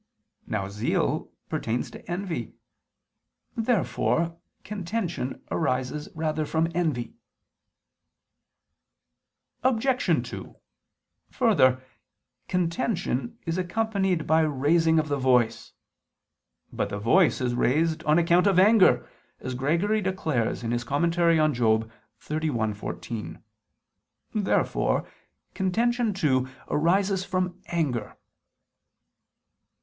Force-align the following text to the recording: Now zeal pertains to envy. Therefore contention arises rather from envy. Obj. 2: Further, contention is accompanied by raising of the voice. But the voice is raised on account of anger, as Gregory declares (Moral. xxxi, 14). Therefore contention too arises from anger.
Now 0.47 0.67
zeal 0.67 1.31
pertains 1.47 1.91
to 1.91 2.03
envy. 2.09 2.55
Therefore 3.55 4.35
contention 4.63 5.43
arises 5.51 6.09
rather 6.15 6.43
from 6.43 6.69
envy. 6.73 7.13
Obj. 9.61 10.27
2: 10.27 10.55
Further, 11.29 11.83
contention 12.47 13.37
is 13.45 13.59
accompanied 13.59 14.25
by 14.25 14.39
raising 14.41 14.97
of 14.97 15.07
the 15.07 15.17
voice. 15.19 15.73
But 16.73 16.89
the 16.89 16.97
voice 16.97 17.39
is 17.39 17.53
raised 17.53 18.03
on 18.05 18.17
account 18.17 18.47
of 18.47 18.57
anger, 18.57 19.07
as 19.39 19.53
Gregory 19.53 20.01
declares 20.01 20.63
(Moral. 20.63 20.79
xxxi, 20.79 22.73
14). 22.75 23.43
Therefore 24.33 25.05
contention 25.53 26.13
too 26.15 26.47
arises 26.71 27.23
from 27.23 27.61
anger. 27.67 28.17